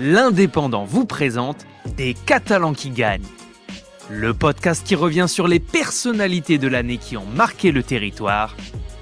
l'Indépendant 0.00 0.86
vous 0.86 1.04
présente 1.04 1.66
Des 1.98 2.14
Catalans 2.14 2.72
qui 2.72 2.88
gagnent. 2.88 3.26
Le 4.08 4.32
podcast 4.32 4.82
qui 4.86 4.94
revient 4.94 5.26
sur 5.28 5.46
les 5.46 5.60
personnalités 5.60 6.56
de 6.56 6.68
l'année 6.68 6.96
qui 6.96 7.18
ont 7.18 7.26
marqué 7.26 7.70
le 7.70 7.82
territoire. 7.82 8.56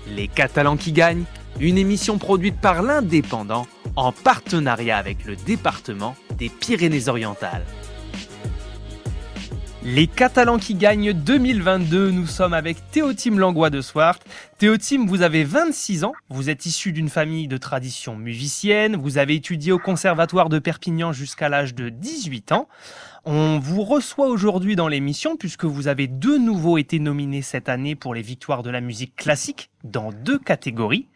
Les 0.08 0.26
Catalans 0.26 0.76
qui 0.76 0.90
gagnent, 0.90 1.22
une 1.61 1.79
émission 1.79 2.19
produite 2.19 2.61
par 2.61 2.83
l'Indépendant 2.83 3.69
en 3.95 4.11
partenariat 4.11 4.99
avec 4.99 5.24
le 5.24 5.37
département 5.37 6.17
des 6.37 6.49
Pyrénées-Orientales. 6.49 7.65
Les 9.95 10.07
Catalans 10.07 10.59
qui 10.59 10.75
gagnent 10.75 11.15
2022, 11.15 12.11
nous 12.11 12.27
sommes 12.27 12.53
avec 12.53 12.77
Théotime 12.91 13.38
Langlois 13.38 13.71
de 13.71 13.81
Swart. 13.81 14.19
Théotime, 14.59 15.07
vous 15.07 15.23
avez 15.23 15.45
26 15.45 16.05
ans, 16.05 16.12
vous 16.29 16.51
êtes 16.51 16.66
issu 16.66 16.93
d'une 16.93 17.09
famille 17.09 17.48
de 17.48 17.57
tradition 17.57 18.15
musicienne, 18.15 18.97
vous 18.97 19.16
avez 19.16 19.37
étudié 19.37 19.73
au 19.73 19.79
Conservatoire 19.79 20.51
de 20.51 20.59
Perpignan 20.59 21.15
jusqu'à 21.15 21.48
l'âge 21.48 21.74
de 21.74 21.88
18 21.88 22.52
ans. 22.52 22.69
On 23.30 23.59
vous 23.59 23.84
reçoit 23.84 24.28
aujourd'hui 24.28 24.74
dans 24.74 24.88
l'émission 24.88 25.37
puisque 25.37 25.66
vous 25.66 25.87
avez 25.87 26.06
de 26.06 26.38
nouveau 26.38 26.78
été 26.78 26.98
nominé 26.98 27.42
cette 27.42 27.68
année 27.68 27.95
pour 27.95 28.14
les 28.14 28.23
victoires 28.23 28.62
de 28.62 28.70
la 28.70 28.80
musique 28.80 29.14
classique 29.16 29.68
dans 29.84 30.12
deux 30.12 30.38
catégories. 30.38 31.06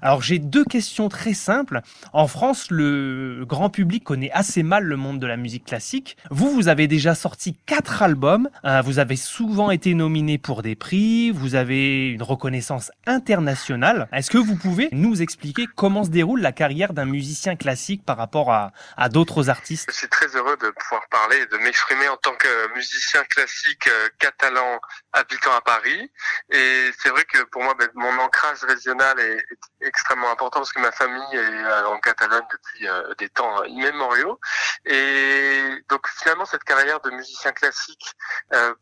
Alors 0.00 0.22
j'ai 0.22 0.38
deux 0.38 0.64
questions 0.64 1.08
très 1.08 1.34
simples. 1.34 1.80
En 2.12 2.26
France, 2.26 2.70
le 2.70 3.44
grand 3.46 3.70
public 3.70 4.04
connaît 4.04 4.30
assez 4.32 4.62
mal 4.62 4.84
le 4.84 4.96
monde 4.96 5.18
de 5.18 5.26
la 5.26 5.36
musique 5.36 5.64
classique. 5.64 6.16
Vous, 6.30 6.50
vous 6.50 6.68
avez 6.68 6.86
déjà 6.88 7.14
sorti 7.14 7.56
quatre 7.66 8.02
albums. 8.02 8.48
Euh, 8.64 8.82
vous 8.82 8.98
avez 8.98 9.16
souvent 9.16 9.70
été 9.70 9.94
nominé 9.94 10.38
pour 10.38 10.62
des 10.62 10.74
prix. 10.74 11.30
Vous 11.30 11.54
avez 11.54 12.08
une 12.08 12.22
reconnaissance 12.22 12.90
internationale. 13.06 14.08
Est-ce 14.12 14.30
que 14.30 14.38
vous 14.38 14.56
pouvez 14.56 14.88
nous 14.92 15.22
expliquer 15.22 15.66
comment 15.74 16.04
se 16.04 16.10
déroule 16.10 16.40
la 16.40 16.52
carrière 16.52 16.92
d'un 16.92 17.06
musicien 17.06 17.56
classique 17.56 18.04
par 18.04 18.16
rapport 18.16 18.52
à, 18.52 18.72
d'autres 19.08 19.50
artistes? 19.50 19.88
Je 19.90 19.96
suis 19.96 20.08
très 20.08 20.26
heureux 20.36 20.56
de 20.60 20.70
pouvoir 20.70 21.02
parler 21.10 21.36
de 21.50 21.56
m'exprimer 21.62 22.08
en 22.08 22.16
tant 22.16 22.34
que 22.34 22.74
musicien 22.74 23.24
classique 23.24 23.86
euh, 23.86 24.08
catalan 24.18 24.80
habitant 25.12 25.54
à 25.54 25.60
Paris. 25.60 26.10
Et 26.50 26.90
c'est 26.98 27.08
vrai 27.10 27.24
que 27.24 27.42
pour 27.44 27.62
moi, 27.62 27.74
ben, 27.74 27.88
mon 27.94 28.18
ancrage 28.18 28.62
régional 28.64 29.18
est, 29.20 29.44
est 29.80 29.86
extrêmement 29.86 30.30
important 30.30 30.60
parce 30.60 30.72
que 30.72 30.80
ma 30.80 30.92
famille 30.92 31.34
est 31.34 31.38
euh, 31.38 31.88
en 31.88 31.98
Catalogne 32.00 32.46
depuis 32.50 32.88
euh, 32.88 33.14
des 33.18 33.28
temps 33.28 33.64
immémoriaux. 33.64 34.38
Et 34.84 35.84
donc 35.88 36.06
finalement, 36.08 36.44
cette 36.44 36.64
carrière 36.64 37.00
de 37.00 37.10
musicien 37.10 37.52
classique, 37.52 38.14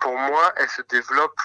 pour 0.00 0.16
moi, 0.16 0.52
elle 0.56 0.68
se 0.68 0.82
développe 0.82 1.40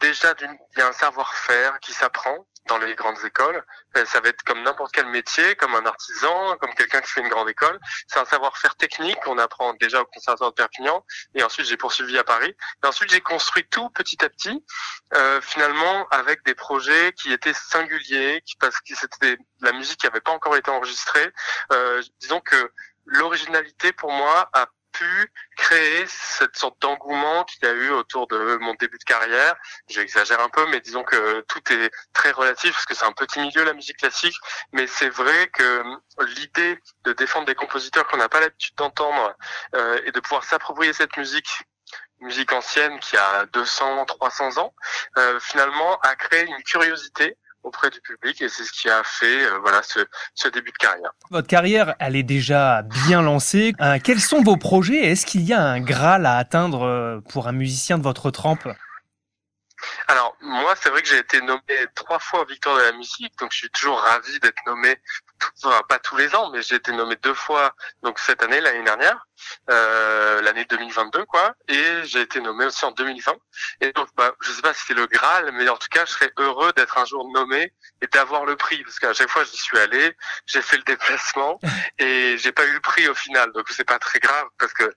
déjà 0.00 0.34
il 0.40 0.78
y 0.78 0.82
a 0.82 0.88
un 0.88 0.92
savoir-faire 0.92 1.78
qui 1.80 1.92
s'apprend 1.92 2.46
dans 2.68 2.78
les 2.78 2.94
grandes 2.94 3.22
écoles. 3.24 3.64
Ça 4.06 4.20
va 4.20 4.28
être 4.28 4.42
comme 4.42 4.62
n'importe 4.62 4.92
quel 4.92 5.06
métier, 5.06 5.54
comme 5.56 5.74
un 5.74 5.86
artisan, 5.86 6.56
comme 6.58 6.74
quelqu'un 6.74 7.00
qui 7.00 7.12
fait 7.12 7.20
une 7.20 7.28
grande 7.28 7.48
école. 7.48 7.78
C'est 8.08 8.18
un 8.18 8.24
savoir-faire 8.24 8.74
technique 8.76 9.18
qu'on 9.20 9.38
apprend 9.38 9.72
déjà 9.74 10.02
au 10.02 10.04
Conservatoire 10.06 10.50
de 10.50 10.54
Perpignan. 10.54 11.04
Et 11.34 11.42
ensuite, 11.42 11.66
j'ai 11.66 11.76
poursuivi 11.76 12.18
à 12.18 12.24
Paris. 12.24 12.54
Et 12.82 12.86
ensuite, 12.86 13.10
j'ai 13.10 13.20
construit 13.20 13.66
tout 13.68 13.88
petit 13.90 14.22
à 14.24 14.28
petit, 14.28 14.64
euh, 15.14 15.40
finalement, 15.40 16.06
avec 16.08 16.44
des 16.44 16.54
projets 16.54 17.12
qui 17.12 17.32
étaient 17.32 17.54
singuliers, 17.54 18.42
qui, 18.44 18.56
parce 18.56 18.78
que 18.80 18.94
c'était 18.94 19.38
la 19.60 19.72
musique 19.72 19.98
qui 19.98 20.06
n'avait 20.06 20.20
pas 20.20 20.32
encore 20.32 20.56
été 20.56 20.70
enregistrée. 20.70 21.32
Euh, 21.72 22.02
disons 22.20 22.40
que 22.40 22.72
l'originalité, 23.04 23.92
pour 23.92 24.10
moi, 24.10 24.50
a 24.52 24.66
pu 24.96 25.32
créer 25.56 26.04
cette 26.08 26.56
sorte 26.56 26.80
d'engouement 26.80 27.44
qu'il 27.44 27.64
y 27.64 27.70
a 27.70 27.74
eu 27.74 27.90
autour 27.90 28.26
de 28.28 28.56
mon 28.60 28.74
début 28.74 28.98
de 28.98 29.04
carrière. 29.04 29.54
J'exagère 29.88 30.40
un 30.40 30.48
peu, 30.48 30.66
mais 30.70 30.80
disons 30.80 31.04
que 31.04 31.40
tout 31.42 31.60
est 31.72 31.90
très 32.12 32.30
relatif 32.30 32.72
parce 32.72 32.86
que 32.86 32.94
c'est 32.94 33.04
un 33.04 33.12
petit 33.12 33.40
milieu 33.40 33.64
la 33.64 33.74
musique 33.74 33.98
classique. 33.98 34.36
Mais 34.72 34.86
c'est 34.86 35.10
vrai 35.10 35.48
que 35.48 35.82
l'idée 36.36 36.78
de 37.04 37.12
défendre 37.12 37.46
des 37.46 37.54
compositeurs 37.54 38.06
qu'on 38.06 38.16
n'a 38.16 38.28
pas 38.28 38.40
l'habitude 38.40 38.74
d'entendre 38.76 39.34
euh, 39.74 40.00
et 40.04 40.12
de 40.12 40.20
pouvoir 40.20 40.44
s'approprier 40.44 40.92
cette 40.92 41.16
musique 41.16 41.48
musique 42.20 42.50
ancienne 42.52 42.98
qui 42.98 43.14
a 43.18 43.44
200, 43.52 44.06
300 44.06 44.56
ans, 44.56 44.74
euh, 45.18 45.38
finalement 45.38 45.98
a 46.00 46.16
créé 46.16 46.46
une 46.46 46.62
curiosité 46.62 47.36
auprès 47.66 47.90
du 47.90 48.00
public 48.00 48.40
et 48.40 48.48
c'est 48.48 48.64
ce 48.64 48.72
qui 48.72 48.88
a 48.88 49.02
fait 49.04 49.44
euh, 49.44 49.58
voilà 49.58 49.82
ce, 49.82 50.00
ce, 50.34 50.48
début 50.48 50.70
de 50.70 50.76
carrière. 50.76 51.10
Votre 51.30 51.48
carrière, 51.48 51.96
elle 51.98 52.14
est 52.14 52.22
déjà 52.22 52.82
bien 52.82 53.22
lancée. 53.22 53.74
Euh, 53.80 53.98
quels 54.02 54.20
sont 54.20 54.42
vos 54.42 54.56
projets? 54.56 55.04
Est-ce 55.04 55.26
qu'il 55.26 55.42
y 55.42 55.52
a 55.52 55.60
un 55.60 55.80
Graal 55.80 56.26
à 56.26 56.36
atteindre 56.36 56.84
euh, 56.84 57.20
pour 57.28 57.48
un 57.48 57.52
musicien 57.52 57.98
de 57.98 58.04
votre 58.04 58.30
trempe? 58.30 58.68
Alors 60.06 60.36
moi, 60.40 60.74
c'est 60.80 60.90
vrai 60.90 61.02
que 61.02 61.08
j'ai 61.08 61.18
été 61.18 61.40
nommé 61.40 61.60
trois 61.94 62.18
fois 62.18 62.44
victoire 62.48 62.76
de 62.76 62.82
la 62.82 62.92
musique, 62.92 63.36
donc 63.38 63.52
je 63.52 63.58
suis 63.58 63.70
toujours 63.70 63.98
ravi 63.98 64.38
d'être 64.40 64.62
nommé, 64.66 64.96
pas 65.88 65.98
tous 65.98 66.16
les 66.16 66.34
ans, 66.34 66.50
mais 66.50 66.62
j'ai 66.62 66.76
été 66.76 66.92
nommé 66.92 67.16
deux 67.16 67.34
fois, 67.34 67.74
donc 68.02 68.18
cette 68.18 68.42
année, 68.42 68.60
l'année 68.60 68.84
dernière, 68.84 69.26
euh, 69.70 70.40
l'année 70.42 70.64
2022, 70.64 71.24
quoi, 71.26 71.54
et 71.68 72.04
j'ai 72.04 72.20
été 72.20 72.40
nommé 72.40 72.66
aussi 72.66 72.84
en 72.84 72.92
2020. 72.92 73.34
Et 73.80 73.92
donc, 73.92 74.08
bah, 74.16 74.32
je 74.40 74.52
sais 74.52 74.62
pas 74.62 74.74
si 74.74 74.84
c'est 74.86 74.94
le 74.94 75.06
Graal, 75.06 75.52
mais 75.52 75.68
en 75.68 75.76
tout 75.76 75.88
cas, 75.90 76.04
je 76.06 76.12
serais 76.12 76.32
heureux 76.38 76.72
d'être 76.74 76.98
un 76.98 77.04
jour 77.04 77.28
nommé 77.32 77.72
et 78.02 78.06
d'avoir 78.08 78.44
le 78.44 78.56
prix, 78.56 78.82
parce 78.84 78.98
qu'à 78.98 79.12
chaque 79.12 79.30
fois, 79.30 79.44
j'y 79.44 79.56
suis 79.56 79.78
allé, 79.78 80.16
j'ai 80.46 80.62
fait 80.62 80.76
le 80.76 80.84
déplacement 80.84 81.58
et 81.98 82.36
j'ai 82.38 82.52
pas 82.52 82.64
eu 82.66 82.72
le 82.72 82.80
prix 82.80 83.08
au 83.08 83.14
final, 83.14 83.52
donc 83.52 83.68
c'est 83.70 83.84
pas 83.84 83.98
très 83.98 84.18
grave 84.18 84.46
parce 84.58 84.72
que 84.72 84.94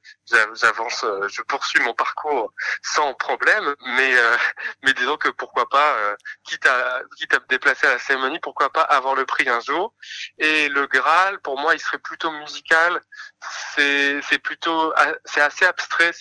j'avance, 0.54 1.04
euh, 1.04 1.28
je 1.28 1.42
poursuis 1.42 1.82
mon 1.82 1.94
parcours 1.94 2.54
sans 2.82 3.14
problème, 3.14 3.76
mais 3.96 4.16
euh, 4.16 4.38
mais 4.84 4.94
disons 4.94 5.18
que 5.18 5.30
pourquoi 5.30 5.68
pas, 5.70 5.96
euh, 5.98 6.16
quitte 6.44 6.66
à 6.66 7.02
quitte 7.18 7.34
à 7.34 7.40
me 7.40 7.48
déplacer 7.48 7.88
à 7.88 7.92
la 7.92 8.00
cérémonie, 8.00 8.40
pourquoi 8.40 8.72
pas 8.72 8.82
avoir 8.82 9.16
le 9.16 9.26
prix 9.26 9.50
un 9.50 9.60
jour. 9.60 9.94
Et 10.40 10.70
le 10.70 10.88
Graal, 10.88 11.40
pour 11.42 11.60
moi, 11.60 11.76
il 11.76 11.80
serait 11.80 12.00
plutôt 12.00 12.32
musical. 12.32 13.02
C'est 13.76 14.40
plutôt 14.44 14.94
c'est 15.26 15.42
assez 15.42 15.66
abstrait, 15.66 16.12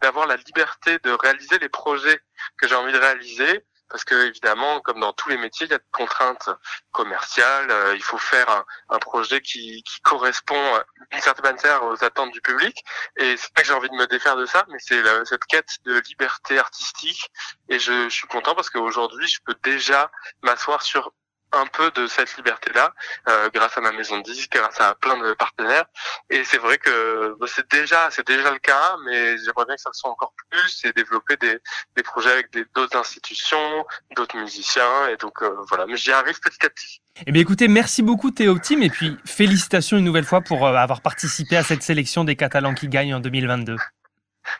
d'avoir 0.00 0.26
la 0.26 0.36
liberté 0.36 0.98
de 1.04 1.10
réaliser 1.12 1.58
les 1.58 1.68
projets 1.68 2.20
que 2.58 2.68
j'ai 2.68 2.74
envie 2.74 2.92
de 2.92 2.98
réaliser 2.98 3.64
parce 3.88 4.04
que 4.04 4.26
évidemment, 4.26 4.80
comme 4.80 5.00
dans 5.00 5.12
tous 5.12 5.28
les 5.28 5.36
métiers, 5.38 5.66
il 5.66 5.70
y 5.70 5.74
a 5.74 5.78
des 5.78 5.84
contraintes 5.92 6.50
commerciales. 6.90 7.70
Euh, 7.70 7.94
il 7.94 8.02
faut 8.02 8.18
faire 8.18 8.64
un, 8.88 8.98
projet 8.98 9.40
qui, 9.40 9.82
qui 9.84 10.00
correspond 10.00 10.80
d'une 11.12 11.20
certaine 11.20 11.44
manière 11.44 11.84
aux 11.84 12.02
attentes 12.04 12.32
du 12.32 12.40
public. 12.40 12.84
Et 13.16 13.36
c'est 13.36 13.52
pas 13.52 13.62
que 13.62 13.68
j'ai 13.68 13.74
envie 13.74 13.88
de 13.88 13.94
me 13.94 14.06
défaire 14.06 14.36
de 14.36 14.46
ça, 14.46 14.64
mais 14.68 14.78
c'est 14.80 15.02
cette 15.24 15.44
quête 15.44 15.76
de 15.84 16.00
liberté 16.00 16.58
artistique. 16.58 17.30
Et 17.68 17.78
je 17.78 18.08
suis 18.08 18.26
content 18.26 18.54
parce 18.54 18.70
qu'aujourd'hui, 18.70 19.28
je 19.28 19.40
peux 19.44 19.56
déjà 19.62 20.10
m'asseoir 20.42 20.82
sur 20.82 21.12
un 21.52 21.66
peu 21.66 21.90
de 21.92 22.06
cette 22.06 22.36
liberté-là 22.36 22.92
euh, 23.28 23.48
grâce 23.52 23.76
à 23.78 23.80
ma 23.80 23.92
maison 23.92 24.18
de 24.18 24.22
disque, 24.22 24.52
grâce 24.52 24.80
à 24.80 24.94
plein 24.94 25.16
de 25.16 25.32
partenaires. 25.34 25.86
Et 26.30 26.44
c'est 26.44 26.58
vrai 26.58 26.78
que 26.78 27.36
bah, 27.38 27.46
c'est 27.48 27.70
déjà 27.70 28.10
c'est 28.10 28.26
déjà 28.26 28.50
le 28.50 28.58
cas, 28.58 28.96
mais 29.04 29.38
j'aimerais 29.38 29.64
bien 29.66 29.76
que 29.76 29.80
ça 29.80 29.90
soit 29.92 30.10
encore 30.10 30.32
plus 30.50 30.84
et 30.84 30.92
développer 30.92 31.36
des, 31.36 31.58
des 31.96 32.02
projets 32.02 32.32
avec 32.32 32.48
d'autres 32.74 32.96
institutions, 32.96 33.84
d'autres 34.16 34.36
musiciens. 34.36 35.08
Et 35.08 35.16
donc 35.16 35.42
euh, 35.42 35.56
voilà, 35.68 35.86
mais 35.86 35.96
j'y 35.96 36.12
arrive 36.12 36.38
petit 36.40 36.64
à 36.66 36.70
petit. 36.70 37.00
Eh 37.26 37.32
bien 37.32 37.42
écoutez, 37.42 37.68
merci 37.68 38.02
beaucoup 38.02 38.30
Théo 38.30 38.58
Team 38.58 38.82
et 38.82 38.90
puis 38.90 39.16
félicitations 39.24 39.96
une 39.96 40.04
nouvelle 40.04 40.24
fois 40.24 40.42
pour 40.42 40.66
euh, 40.66 40.74
avoir 40.74 41.00
participé 41.00 41.56
à 41.56 41.62
cette 41.62 41.82
sélection 41.82 42.24
des 42.24 42.36
Catalans 42.36 42.74
qui 42.74 42.88
gagnent 42.88 43.14
en 43.14 43.20
2022. 43.20 43.76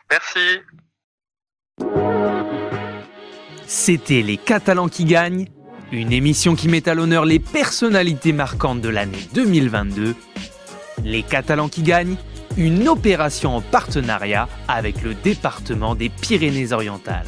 Merci. 0.09 0.61
C'était 3.67 4.21
les 4.21 4.37
Catalans 4.37 4.87
qui 4.87 5.05
gagnent 5.05 5.47
une 5.91 6.11
émission 6.11 6.55
qui 6.55 6.67
met 6.67 6.87
à 6.89 6.93
l'honneur 6.93 7.25
les 7.25 7.39
personnalités 7.39 8.33
marquantes 8.33 8.81
de 8.81 8.89
l'année 8.89 9.27
2022. 9.33 10.15
Les 11.03 11.23
Catalans 11.23 11.69
qui 11.69 11.81
gagnent, 11.81 12.17
une 12.57 12.87
opération 12.89 13.55
en 13.55 13.61
partenariat 13.61 14.49
avec 14.67 15.01
le 15.03 15.13
département 15.13 15.95
des 15.95 16.09
Pyrénées-Orientales. 16.09 17.27